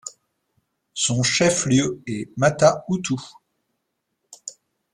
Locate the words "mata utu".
2.35-3.13